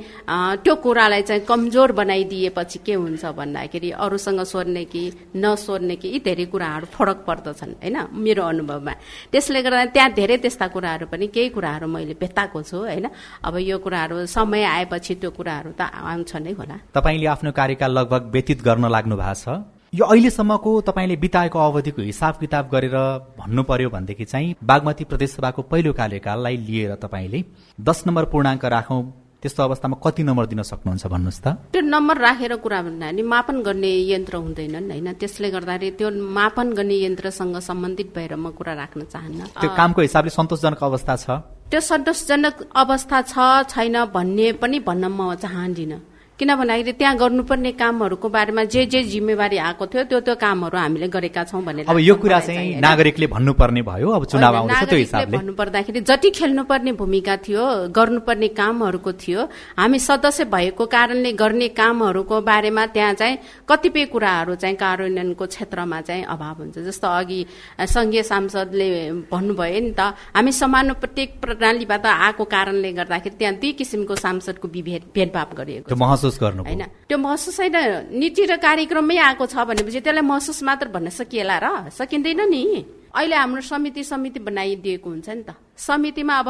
[0.62, 5.03] त्यो कुरालाई चाहिँ कमजोर बनाइदिएपछि के हुन्छ भन्दाखेरि अरूसँग सोध्ने कि
[5.36, 7.98] नसोध्ने कि यी धेरै कुराहरू फरक पर्दछन् होइन?
[8.12, 8.93] मेरो अनुभवमा।
[9.32, 13.08] त्यसले गर्दा त्यहाँ धेरै त्यस्ता कुराहरू पनि केही कुराहरू मैले भेटाएको छु होइन?
[13.48, 18.24] अब यो कुराहरू समय आएपछि त्यो कुराहरू त आउँछ नै होला। तपाईँले आफ्नो कार्यकाल लगभग
[18.36, 19.48] व्यतीत गर्न लाग्नु भएको छ।
[19.95, 22.95] यो अहिलेसम्मको तपाईँले बिताएको अवधिको हिसाब किताब गरेर
[23.39, 27.39] भन्नु पर्यो भनेदेखि चाहिँ बागमती प्रदेशसभाको पहिलो कार्यकाललाई लिएर तपाईँले
[27.80, 32.54] दस नम्बर पूर्णाङ्क राखौँ। त्यस्तो अवस्थामा कति नम्बर दिन सक्नुहुन्छ भन्नुहोस् त। त्यो नम्बर राखेर
[32.60, 38.10] कुरा भन्दा नि मापन गर्ने यन्त्र हुँदैनन् होइन। त्यसले गर्दाखेरि त्यो मापन गर्ने यन्त्रसँग सम्बन्धित
[38.15, 41.28] भएर म कुरा राख्न चाहन्न। त्यो कामको हिसाबले सन्तोषजनक अवस्था छ?
[41.71, 43.36] त्यो सन्तोषजनक अवस्था छ
[43.71, 45.99] छैन भन्ने पनि भन्न म चाहदिनँ
[46.39, 51.08] किन भन्दाखेरि त्यहाँ गर्नुपर्ने कामहरूको बारेमा जे जे जिम्मेवारी आएको थियो त्यो त्यो कामहरू हामीले
[51.12, 52.80] गरेका छौँ भनेर अब यो कुरा चाहिँ?
[52.80, 58.47] नागरिकले भन्नुपर्ने भयो अब चुनाव आउँदैछ त्यो हिसाबले भन्नु पर्दाखेरि जति खेल्नुपर्ने भूमिका थियो गर्नुपर्ने
[58.56, 59.41] कामहरूको थियो
[59.80, 63.36] हामी सदस्य भएको कारणले गर्ने कामहरूको बारेमा त्यहाँ चाहिँ
[63.69, 67.39] कतिपय कुराहरू चाहिँ कार्यान्वयनको क्षेत्रमा चाहिँ अभाव हुन्छ जस्तो अघि
[67.80, 68.88] अ, सङ्घीय सांसदले
[69.28, 75.49] भन्नुभयो नि त हामी समानुपातिक प्रणालीबाट आएको कारणले गर्दाखेरि त्यहाँ दुई किसिमको सांसदको विभेद भेदभाव
[75.60, 75.88] गरिएको।
[76.30, 77.78] महसुस गर्नु होइन। त्यो महसुस होइन
[78.13, 81.89] नीति र कार्यक्रममै आएको छ भनेपछि त्यसलाई महसुस मात्र भन्न सकिएला र?
[81.89, 82.63] सकिँदैन नि।
[83.10, 86.50] अहिले हाम्रो समिति समिति बनाइदिएको हुन्छ नि त। समितिमा अब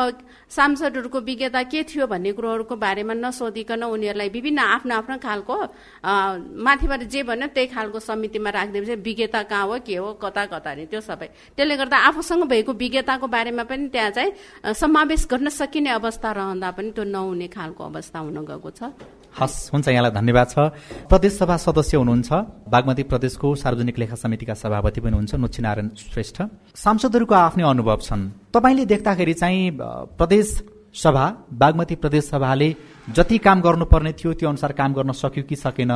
[0.52, 5.56] सांसदहरूको विज्ञता के थियो भन्ने कुरोहरूको बारेमा नसोधिकन उनीहरूलाई विभिन्न आफ्नो आफ्नो खालको
[6.04, 10.86] माथिबाट जे भन्यो त्यही खालको समितिमा राखिदिएपछि विज्ञता कहाँ हो के हो कता कता नि
[10.92, 16.28] त्यो सबै। त्यसले गर्दा आफूसँग भएको विज्ञताको बारेमा पनि त्यहाँ चाहिँ समावेश गर्न सकिने अवस्था
[16.28, 18.92] रहँदा पनि त्यो नहुने खालको अवस्था हुन गएको छ।
[19.30, 20.58] हस् हुन्छ यहाँलाई धन्यवाद छ।
[21.06, 22.30] प्रदेशसभा सदस्य हुनुहुन्छ।
[22.66, 25.62] बागमती प्रदेशको सार्वजनिक लेखा समितिका सभापति पनि हुनुहुन्छ नुच्छी
[26.10, 26.38] श्रेष्ठ।
[26.76, 28.22] सांसदहरूको आफ्नै अनुभव छन्।
[28.54, 29.78] तपाईँले देख्दाखेरि चाहिँ
[30.18, 30.48] प्रदेश
[30.94, 32.70] सभा बागमती प्रदेश सभाले
[33.14, 35.94] जति काम गर्नुपर्ने थियो त्यो अनुसार काम गर्न सक्यो कि सकेन?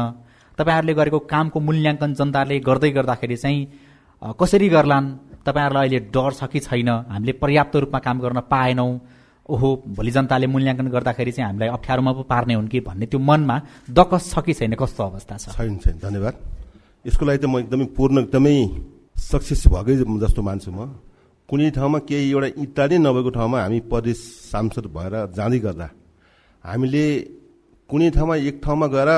[0.58, 3.60] तपाईँहरूले गरेको कामको मूल्याङ्कन जनताले गर्दै गर्दाखेरि चाहिँ
[4.40, 5.08] कसरी गर्लान्?
[5.46, 6.90] तपाईँहरूलाई अहिले डर छ कि छैन?
[7.10, 8.92] हामीले पर्याप्त रूपमा काम गर्न पाएनौँ।
[9.44, 13.56] ओहो भोलि जनताले मूल्याङ्कन गर्दाखेरि चाहिँ हामीलाई अप्ठ्यारोमा पो पार्ने हुन् कि भन्ने त्यो मनमा
[13.92, 15.46] दकस छ कि छैन कस्तो अवस्था छ?
[15.52, 16.36] छैन छैन धन्यवाद।
[17.06, 18.56] यसको लागि त म एकदमै पूर्ण एकदमै
[19.20, 20.80] सक्सेस भएकै जस्तो मान्छु म।
[21.50, 25.88] कुनै ठाउँमा केही एउटा इँटा नै नभएको ठाउँमा हामी प्रदेश सांसद भएर जाँदै गर्दा
[26.64, 27.06] हामीले
[27.90, 29.12] कुनै ठाउँमा एक ठाउँमा गएर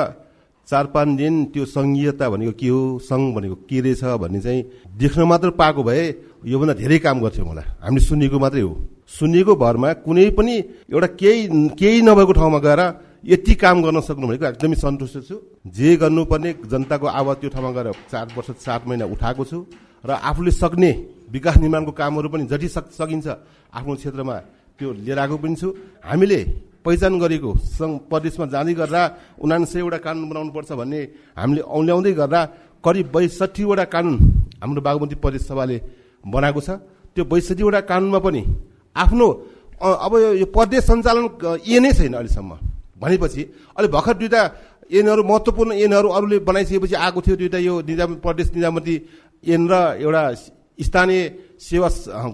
[0.67, 4.61] चार पाँच दिन त्यो सङ्घीयता भनेको के हो सङ्घ भनेको के रहेछ भन्ने चाहिँ
[4.97, 6.03] देख्न मात्र पाएको भए
[6.45, 8.73] योभन्दा धेरै काम गर्थ्यो मलाई। हामीले सुनेको मात्रै हो।
[9.07, 10.55] सुनेको भरमा कुनै पनि
[10.89, 11.41] एउटा केही
[11.77, 12.81] केही नभएको ठाउँमा गएर
[13.25, 15.35] यति काम गर्न सक्नु भनेको एकदमै सन्तुष्ट छु।
[15.69, 19.57] जे गर्नुपर्ने जनताको आवाज त्यो ठाउँमा गएर चार वर्ष सात महिना उठाएको छु
[20.05, 20.91] र आफूले सक्ने
[21.29, 23.27] विकास निर्माणको कामहरू पनि जति सक सकिन्छ।
[23.73, 24.35] आफ्नो क्षेत्रमा
[24.77, 25.67] त्यो लिएर आएको पनि छु।
[26.05, 26.39] हामीले
[26.85, 29.01] पहिचान गरेको सङ्घ प्रदेशमा जाँदै गर्दा
[29.43, 30.99] उनासयवटा कानुन बनाउनुपर्छ भन्ने
[31.37, 32.41] हामीले औल्याउँदै गर्दा
[32.85, 34.15] करिब बैसठीवटा कानुन
[34.61, 35.77] हाम्रो बागमती प्रदेश सभाले
[36.33, 36.69] बनाएको छ।
[37.15, 38.41] त्यो बैसठीवटा कानुनमा पनि
[38.95, 39.27] आफ्नो
[40.05, 42.51] अब यो- प्रदेश सञ्चालन अ, ऐनै छैन अहिलेसम्म।
[43.01, 43.41] भनेपछि
[43.75, 44.41] अहिले भर्खर दुईवटा
[44.97, 48.95] ऐनहरू महत्त्वपूर्ण ऐनहरू अरूले बनाइसकेपछि आएको थियो दुईवटा यो निजाम प्रदेश निजामती
[49.43, 49.73] ऐन र
[50.05, 50.21] एउटा
[50.79, 51.21] स्थानीय
[51.59, 51.87] सेवा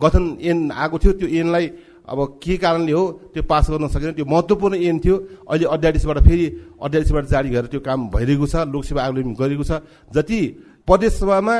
[0.03, 1.65] गठन ऐन आएको थियो त्यो ऐनलाई
[2.11, 5.15] अब के कारणले हो त्यो पास गर्न सकेन त्यो महत्त्वपूर्ण ऐन थियो।
[5.47, 6.45] अहिले अध्यादेशबाट फेरि
[6.83, 9.71] अध्यादेशबाट जारी गरेर त्यो काम भइरहेको छ लोकसेवा आयोगले गरेको छ।
[10.11, 10.39] जति
[10.87, 11.55] प्रदेश सभामा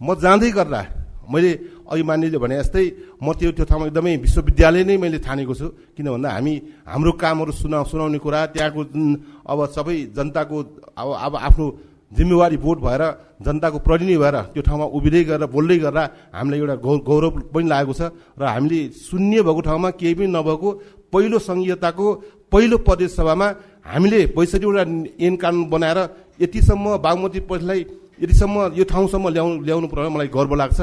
[0.00, 0.82] म जाँदै गर्दा
[1.24, 1.50] मैले
[1.88, 2.84] अघि मान्यले भने जस्तै
[3.24, 7.52] म त्यो त्यो ठाउँमा एकदमै विश्वविद्यालय नै मैले ठानेको छु। किन भन्दा हामी हाम्रो कामहरू
[7.56, 9.08] सुना सुनाउने कुरा त्यहाँको जुन
[9.48, 10.56] अब सबै जनताको
[11.00, 11.66] अब अब आफ्नो
[12.16, 13.02] जिम्मेवारी बोर्ड भएर
[13.42, 16.76] जनताको प्रतिनिधि भएर त्यो ठाउँमा उभिँदै गरेर बोल्दै गर्दा हामीलाई एउटा
[17.08, 18.02] गौरव पनि लागेको छ
[18.38, 20.68] र हामीले शून्य भएको ठाउँमा केही पनि नभएको
[21.12, 22.06] पहिलो सङ्घीयताको
[22.52, 23.46] पहिलो प्रदेश सभामा
[23.84, 24.82] हामीले बैसठीवटा
[25.18, 25.98] ऐन कानुन बनाएर
[26.40, 27.80] यतिसम्म बागमती प्रदेशलाई
[28.22, 30.80] यतिसम्म यो ठाउँसम्म ल्याउनु ल्याउनु पर्ने मलाई गर्व लाग्छ।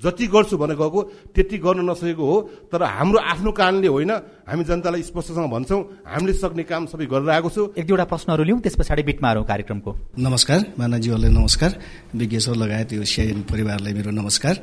[0.00, 1.00] जति गर्छु भने गएको
[1.34, 2.36] त्यति गर्न नसकेको हो
[2.72, 4.10] तर हाम्रो आफ्नो कारणले होइन
[4.48, 8.60] हामी जनतालाई स्पष्टसँग भन्छौँ हामीले सक्ने काम सबै गरेर आएको छु। एक दुईवटा प्रश्नहरू लिउँ
[8.64, 11.70] त्यस पछाडि बिटमा कार्यक्रमको। नमस्कार मानाजीहरूलाई नमस्कार
[12.16, 14.54] विज्ञेश्वर लगायत यो सिआइएन परिवारलाई मेरो नमस्कार।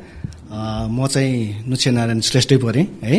[0.89, 3.15] म चाहिँ नुच्छे नारायण श्रेष्ठै परेँ है।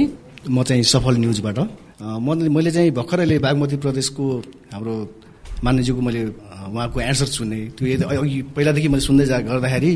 [0.51, 1.59] म चाहिँ सफल न्युजबाट।
[1.99, 4.25] मैले मैले चाहिँ भर्खर अहिले बागमती प्रदेशको
[4.75, 4.95] हाम्रो
[5.65, 6.23] मान्यजीको मैले
[6.71, 9.93] उहाँको एन्सर सुने। त्यो यदि अघि पहिलादेखि मैले सुन्दै जा गर्दाखेरि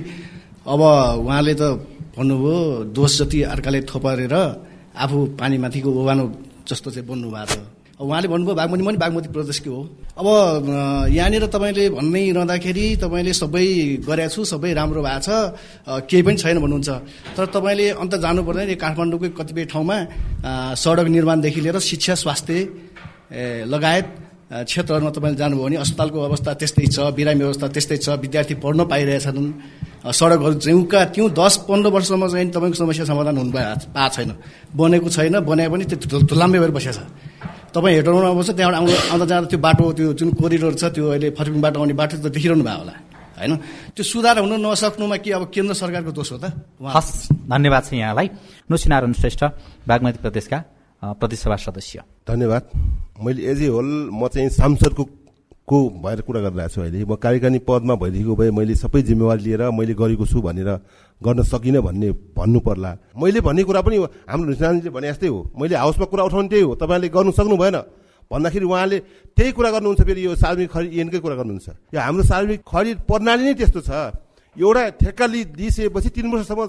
[0.67, 0.81] अब
[1.27, 1.63] उहाँले त
[2.17, 2.57] भन्नुभयो
[2.93, 4.35] दोष जति अर्काले थोपारेर
[4.95, 6.25] आफू पानीमाथिको ओभानो
[6.69, 9.81] जस्तो चाहिँ बन्नु भएको छ उहाँले भन्नुभयो बागमती पनि बागमती प्रदेशकै हो।
[10.19, 10.27] अब
[11.09, 13.67] यहाँनिर तपाईँले भन्नै रहँदाखेरि तपाईँले सबै
[14.05, 15.31] गरेका छु सबै राम्रो भएको छ
[16.11, 16.91] केही पनि छैन भन्नुहुन्छ।
[17.37, 19.97] तर तपाईँले अन्त जानु पर्दैन यो काठमाडौँकै कतिपय ठाउँमा
[20.77, 22.59] सडक निर्माणदेखि लिएर शिक्षा स्वास्थ्य
[23.73, 24.07] लगायत
[24.69, 29.49] क्षेत्रहरूमा तपाईँले जानुभयो भने अस्पतालको अवस्था त्यस्तै छ बिरामी व्यवस्था त्यस्तै छ विद्यार्थी पढ्न पाइरहेछन्
[30.03, 34.31] सडकहरू जिउका त्यौँ दस पन्ध्र वर्षसम्म चाहिँ तपाईँको समस्या समाधान हुनु पाएको छैन।
[34.75, 37.01] बनेको छैन बनाए पनि त्यो धुल- धुलाम्बे भएर बसेको छ।
[37.71, 41.31] तपाईँ हेटौँडा आउँछ त्यहाँबाट आउँदा आउँदा जाँदा त्यो बाटो त्यो जुन कोरिडोर छ त्यो अहिले
[41.39, 42.95] फर्किङबाट आउने बाटो त देखिरहनु भयो होला
[43.39, 43.53] होइन?
[43.97, 46.45] त्यो सुधार हुन नसक्नुमा के अब केन्द्र सरकारको दोष हो त?
[46.83, 48.27] हस् धन्यवाद छ यहाँलाई।
[48.71, 49.43] नुसिनारायण श्रेष्ठ
[49.89, 50.59] बागमती प्रदेशका
[51.03, 52.63] प्रदेशसभा सदस्य। धन्यवाद।
[53.23, 55.03] मैले एज ए होल म चाहिँ सांसदको
[55.73, 59.63] को भएर कुरा गरिरहेको छु अहिले। म कार्यकारिणी पदमा भइदिएको भए मैले सबै जिम्मेवारी लिएर
[59.73, 60.69] मैले गरेको छु भनेर
[61.25, 63.97] गर्न सकिनँ भन्ने भन्नु पर्ला। मैले भन्ने कुरा पनि
[64.29, 67.77] हाम्रो निशानले भने जस्तै हो। मैले हाउसमा कुरा उठाउने त्यही हो। तपाईँले गर्नु सक्नु भएन।
[68.29, 68.99] भन्दाखेरि उहाँले
[69.37, 73.43] त्यही कुरा गर्नुहुन्छ फेरि यो सार्वजनिक खरिद ऐनकै कुरा गर्नुहुन्छ। यो हाम्रो सार्वजनिक खरिद प्रणाली
[73.45, 73.91] नै त्यस्तो छ।
[74.57, 76.63] एउटा ठेक्का लि दिइसकेपछि तिन वर्षसम्म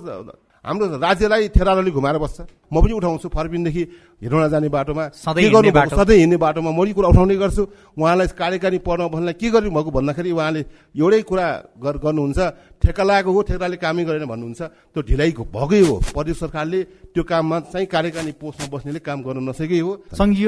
[0.64, 2.40] हाम्रो राज्यलाई थेरालले घुमाएर बस्छ।
[2.72, 3.84] म पनि उठाउँछु फर्पिनदेखि
[4.24, 7.64] हिरोडा जाने बाटोमा। सधैँ के। सधैँ हिँड्ने बाटोमा म पनि कुरा उठाउने गर्छु।
[8.00, 10.62] उहाँलाई कार्यकारिणी पढ्न भन्नलाई के गर्नुभएको भन्दाखेरि उहाँले
[10.96, 11.48] एउटै कुरा
[11.84, 12.40] गर- गर्नुहुन्छ
[12.80, 16.80] ठेक्का लागेको हो ठेक्काले कामै गरेन भन्नुहुन्छ। त्यो ढिलाइ भएकै हो। प्रदेश सरकारले
[17.12, 20.48] त्यो काममा चाहिँ कार्यकारिणी पोस्टमा बस्नेले काम गर्न नसकेकै हो। सङ्घीय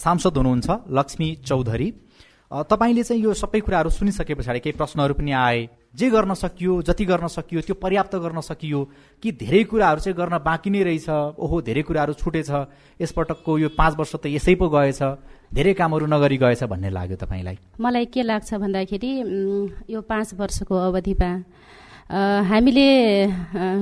[0.00, 1.88] सांसद हुनुहुन्छ लक्ष्मी चौधरी।
[2.72, 7.04] तपाईँले चाहिँ यो सबै कुराहरू सुनिसके पछाडि केही प्रश्नहरू पनि आए। जे गर्न सकियो जति
[7.04, 8.80] गर्न सकियो त्यो पर्याप्त गर्न सकियो
[9.22, 12.50] कि धेरै कुराहरू चाहिँ गर्न बाँकी नै रहेछ। ओहो धेरै कुराहरू छुटेछ।
[13.00, 15.02] यसपटकको यो पाँच वर्ष त यसै पो गएछ।
[15.52, 19.12] धेरै कामहरू नगरी गएछ भन्ने लाग्यो तपाईँलाई। मलाई के लाग्छ भन्दाखेरि
[19.92, 21.30] यो पाँच वर्षको अवधिमा
[22.48, 22.88] हामीले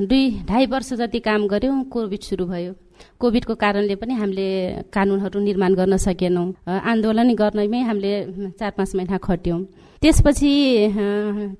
[0.06, 2.74] दुई ढाई वर्ष जति काम गऱ्यौँ कोभिड सुरु भयो।
[3.20, 4.48] कोभिडको कारणले पनि हामीले
[4.94, 8.12] कानुनहरू निर्माण गर्न सकेनौँ। आन्दोलन गर्नमै हामीले
[8.58, 9.60] चार पाँच महिना खट्यौँ।
[10.02, 10.50] त्यसपछि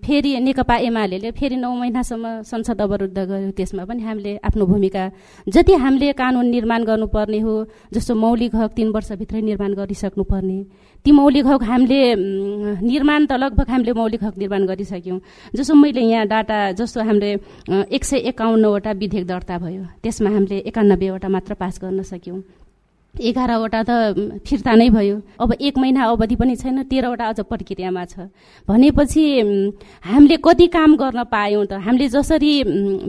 [0.05, 5.05] फेरि नेकपा एमाले फेरि नौ महिनासम्म संसद अवरुद्ध गर्यो त्यसमा पनि हामीले आफ्नो भूमिका
[5.47, 7.53] जति हामीले कानुन निर्माण गर्नुपर्ने हो
[7.93, 10.59] जस्तो मौलिक हक तिन वर्षभित्रै निर्माण गरिसक्नुपर्ने।
[11.05, 12.01] ती मौलिक हक हामीले
[12.85, 15.19] निर्माण त लगभग हामीले मौलिक हक निर्माण गरिसक्यौँ।
[15.57, 17.31] जस्तो मैले यहाँ डाटा जस्तो हामीले
[17.89, 22.41] एक सय एकाउन्नवटा विधेयक दर्ता भयो त्यसमा हामीले एकानब्बेवटा मात्र पास गर्न सक्यौँ।
[23.15, 23.91] एघारवटा त
[24.47, 28.31] फिर्ता नै भयो। अब एक महिना अवधि पनि छैन तेह्रवटा अझ प्रक्रियामा छ।
[28.69, 29.25] भनेपछि
[30.05, 31.73] हामीले कति काम गर्न पायौँ त?
[31.85, 32.53] हामीले जसरी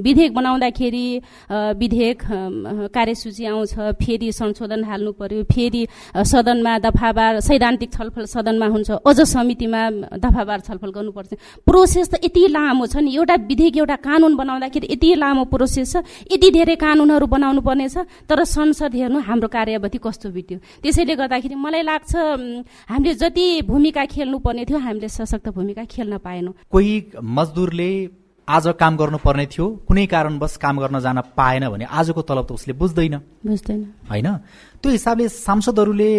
[0.02, 1.06] विधेयक बनाउँदाखेरि
[1.78, 2.20] विधेयक
[2.92, 5.88] कार्यसूची आउँछ फेरि संशोधन हाल्नु पर्यो फेरि
[6.18, 9.82] सदनमा दफावार सैद्धान्तिक छलफल सदनमा हुन्छ अझ समितिमा
[10.18, 11.32] दफावार छलफल गर्नुपर्छ।
[11.64, 16.04] प्रोसेस त यति लामो छ नि एउटा विधेयक एउटा कानुन बनाउँदाखेरि यति लामो प्रोसेस छ
[16.34, 19.48] यति धेरै कानुनहरू बनाउनु पर्नेछ तर संसद हेर्नु हाम्रो
[19.92, 22.16] कार्यावधि कस्तो बित्यो। त्यसैले गर्दाखेरि मलाई लाग्छ
[22.88, 27.92] हामीले जति भूमिका खेल्नु पर्ने थियो हामीले सशक्त भूमिका खेल्न पाएनौँ। कोही मजदुरले
[28.48, 32.74] आज काम गर्नुपर्ने थियो कुनै कारणवश काम गर्न जान पाएन भने आजको तलब त उसले
[32.74, 34.28] बुझ्दैन। बुझ्दैन। होइन?
[34.82, 36.12] त्यो हिसाबले सांसदहरूले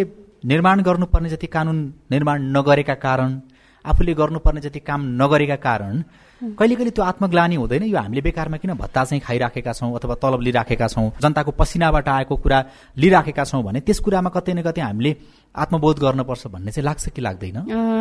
[0.45, 1.79] निर्माण गर्नुपर्ने जति कानुन
[2.11, 3.31] निर्माण नगरेका कारण
[3.85, 5.95] आफूले गर्नुपर्ने जति काम नगरेका कारण
[6.43, 10.41] कहिले कहिले त्यो आत्मग्लानी हुँदैन। यो हामीले बेकारमा किन भत्ता चाहिँ खाइराखेका छौँ अथवा तलब
[10.43, 11.11] लिइराखेका छौँ?
[11.23, 12.59] जनताको पसिनाबाट आएको कुरा
[12.99, 15.13] लिइराखेका छौँ भने त्यस कुरामा कतै न कतै हामीले
[15.55, 17.59] आत्मबोध गर्नुपर्छ भन्ने चाहिँ लाग्छ कि लाग्दैन?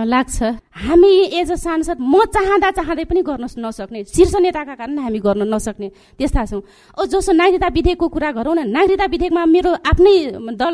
[0.10, 0.38] लाग्छ।
[0.73, 5.45] हामी एज अ सांसद म चाहँदा चाहँदै पनि गर्न नसक्ने शीर्ष नेताका कारण हामी गर्न
[5.45, 6.62] नसक्ने त्यस्ता छौँ।
[6.97, 10.15] ओ जसो नागरिकता विधेयकको कुरा गरौँ न नागरिकता विधेयकमा मेरो आफ्नै
[10.58, 10.73] दल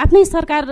[0.00, 0.64] आफ्नै सरकार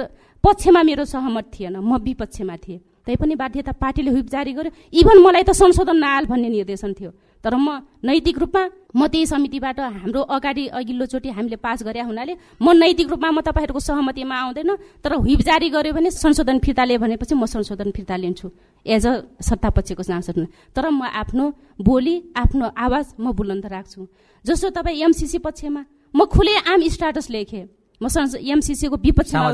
[0.45, 5.43] पक्षमा मेरो सहमत थिएन म विपक्षमा थिएँ। तैपनि बाध्यता पार्टीले हुइप जारी गर्यो। इभन मलाई
[5.43, 7.11] त संशोधन नआल भन्ने निर्देशन थियो।
[7.45, 8.63] तर म नैतिक रूपमा
[8.97, 13.81] म त्यही समितिबाट हाम्रो अगाडि अघिल्लोचोटि हामीले पास गरे हुनाले म नैतिक रूपमा म तपाईँहरूको
[13.81, 14.71] सहमतिमा आउँदैन।
[15.05, 18.49] तर हुइप जारी गर्यो भने संशोधन फिर्ता लियो भनेपछि म संशोधन फिर्ता लिन्छु।
[18.87, 19.13] एज अ
[19.45, 20.39] सत्तापक्षको सांसद।
[20.73, 21.45] तर म आफ्नो
[21.85, 24.01] बोली आफ्नो आवाज म बुलन्द राख्छु।
[24.45, 27.69] जस्तो तपाईँ एमसिसी पक्षमा म खुले आम स्टाटस लेखेँ।
[28.05, 29.49] म एमसिसीको विपक्षमा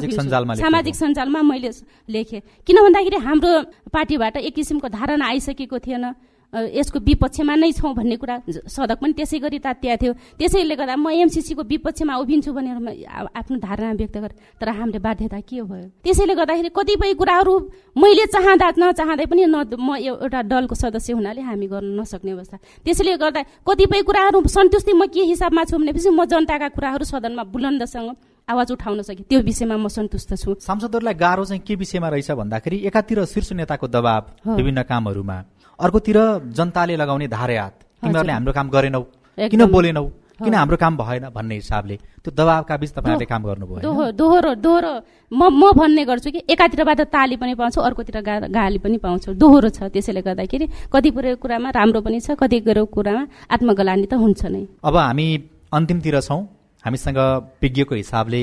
[0.58, 1.70] सामाजिक। सञ्जालमा मैले
[2.10, 3.50] लेखेँ। किन भन्दाखेरि हाम्रो
[3.94, 6.06] पार्टीबाट एक किसिमको धारणा आइसकेको थिएन।
[6.50, 11.14] यसको विपक्षमा नै छौँ भन्ने कुरा सडक पनि त्यसै गरी तात्या थियो। त्यसैले गर्दा म
[11.22, 12.90] एमसिसीको विपक्षमा उभिन्छु भनेर म
[13.38, 16.02] आफ्नो धारणा व्यक्त गरेँ। तर हामीले बाध्यता के भयो?
[16.02, 17.54] त्यसैले गर्दाखेरि कतिपय कुराहरू
[17.94, 23.14] मैले चाहँदा नचाहँदै पनि न म एउटा दलको सदस्य हुनाले हामी गर्न नसक्ने अवस्था। त्यसैले
[23.14, 28.10] गर्दा कतिपय कुराहरू सन्तुष्टि म के हिसाबमा छु भनेपछि म जनताका कुराहरू सदनमा बुलन्दसँग
[28.50, 32.76] आवाज उठाउन सकेँ। त्यो विषयमा म सन्तुष्ट छु। सांसदहरूलाई गाह्रो चाहिँ के विषयमा रहेछ भन्दाखेरि
[32.88, 34.22] एकातिर शीर्ष नेताको दबाव।
[34.58, 35.36] विभिन्न कामहरूमा
[35.78, 36.18] अर्कोतिर
[36.52, 39.02] जनताले लगाउने धारयात तिमीहरूले हाम्रो काम गरेनौ।
[39.38, 40.04] किन। बोलेनौ?
[40.40, 43.84] किन हाम्रो काम भएन भन्ने हिसाबले। त्यो दबावका बीच तपाईँहरूले काम गर्नुभयो होइन?
[43.84, 44.92] दोहो दोहोरो दोहोरो।
[45.32, 49.68] म म भन्ने गर्छु कि एकातिरबाट ताली पनि पाउँछु अर्कोतिर गा गाली पनि पाउँछु। दोहोरो
[49.68, 54.42] छ त्यसैले गर्दाखेरि। कति कुरो कुरामा राम्रो पनि छ कति कुरो कुरामा आत्मगलानी त हुन्छ
[54.48, 55.26] नै। अब हामी
[55.72, 56.40] अन्तिमतिर छौँ।
[56.84, 57.18] हामीसँग
[57.62, 58.42] विज्ञको हिसाबले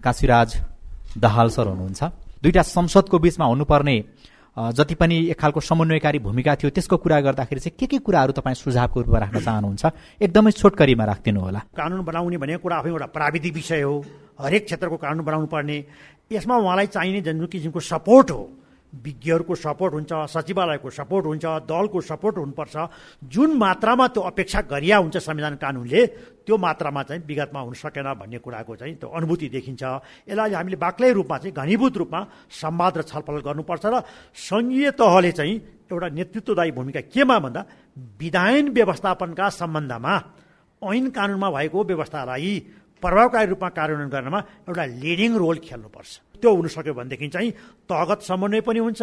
[0.00, 0.50] काशीराज
[1.18, 2.02] दहाल सर हुनुहुन्छ।
[2.42, 3.96] दुईटा संसदको बीचमा हुनुपर्ने
[4.76, 8.54] जति पनि एक खालको समन्वयकारी भूमिका थियो त्यसको कुरा गर्दाखेरि चाहिँ के के कुराहरू तपाईँ
[8.54, 9.84] सुझावको रूपमा राख्न चाहनुहुन्छ?
[10.20, 13.94] एकदमै छोटकरीमा राखिदिनु होला कानुन बनाउने भनेको कुरा आफै एउटा प्राविधिक विषय हो।
[14.40, 15.76] हरेक क्षेत्रको कानुन बनाउनु पर्ने
[16.32, 18.42] यसमा उहाँलाई चाहिने जुन किसिमको सपोर्ट हो।
[18.92, 22.76] विज्ञहरूको सपोर्ट हुन्छ सचिवालयको सपोर्ट हुन्छ दलको सपोर्ट हुनुपर्छ।
[23.24, 26.00] जुन मात्रामा त्यो अपेक्षा गरिया हुन्छ संविधान कानुनले
[26.44, 29.82] त्यो मात्रामा चाहिँ विगतमा हुन सकेन भन्ने कुराको चाहिँ त्यो अनुभूति देखिन्छ।
[30.28, 32.20] यसलाई हामीले बाक्लै रूपमा चाहिँ घनीभूत रूपमा
[32.52, 33.94] संवाद र छलफल गर्नुपर्छ र
[34.36, 35.54] सङ्घीय तहले चाहिँ
[35.88, 37.60] एउटा नेतृत्वदायी भूमिका केमा भन्दा
[38.20, 40.14] विधायन व्यवस्थापनका सम्बन्धमा
[40.82, 42.52] ऐन कानुनमा भएको व्यवस्थालाई
[43.02, 46.10] प्रभावकारी रूपमा कार्यान्वयन गर्नमा एउटा लिडिङ रोल खेल्नुपर्छ।
[46.40, 47.50] त्यो हुन सक्यो भनेदेखि चाहिँ
[47.90, 49.02] तगत समन्वय पनि हुन्छ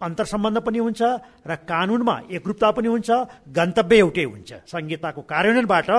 [0.00, 1.00] अन्तर सम्बन्ध पनि हुन्छ
[1.44, 3.10] र कानुनमा एकरूपता पनि हुन्छ
[3.52, 5.90] गन्तव्य एउटै हुन्छ। संहिताको कार्यान्वयनबाट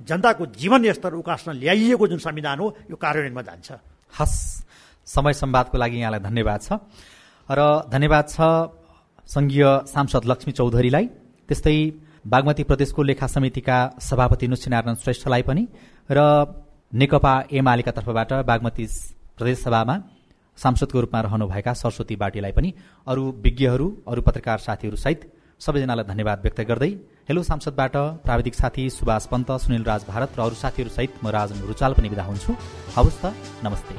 [0.00, 3.68] जनताको जीवन स्तर उकास्न ल्याइएको जुन संविधान हो यो कार्यान्वयनमा जान्छ।
[4.16, 4.38] हस्
[5.04, 6.68] समय संवादको लागि यहाँलाई धन्यवाद छ।
[7.48, 7.60] र
[7.92, 8.38] धन्यवाद छ
[9.28, 11.04] सङ्घीय सांसद लक्ष्मी चौधरीलाई।
[11.48, 11.76] त्यस्तै
[12.24, 15.62] बागमती प्रदेशको लेखा समितिका सभापति नुसिनारायण श्रेष्ठलाई पनि।
[16.08, 16.18] र
[16.92, 18.84] नेकपा एमालेका तर्फबाट बागमती
[19.38, 19.94] प्रदेश सभामा
[20.58, 22.70] सांसदको रूपमा रहनुभएका सरस्वती बाटीलाई पनि
[23.06, 25.20] अरू विज्ञहरू अरू पत्रकार साथीहरू सहित
[25.60, 26.90] सबैजनालाई धन्यवाद व्यक्त गर्दै
[27.30, 27.94] हेलो सांसदबाट
[28.26, 32.08] प्राविधिक साथी सुभाष पन्त सुनिल राज भारत र अरू साथीहरू सहित म राजन रुचाल पनि
[32.08, 32.52] विदा हुन्छु।
[32.96, 33.24] हवस् त
[33.64, 33.94] नमस्ते।